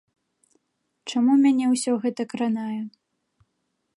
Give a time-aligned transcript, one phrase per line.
[1.11, 2.81] Чаму мяне ўсё гэта кранае?